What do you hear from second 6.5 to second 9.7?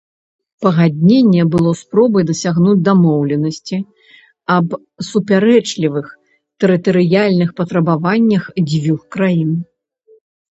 тэрытарыяльных патрабаваннях дзвюх краін.